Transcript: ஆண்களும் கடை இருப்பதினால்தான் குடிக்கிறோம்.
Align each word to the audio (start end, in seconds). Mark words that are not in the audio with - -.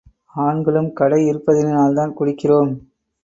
ஆண்களும் 0.35 0.93
கடை 0.93 1.19
இருப்பதினால்தான் 1.31 2.15
குடிக்கிறோம். 2.19 2.71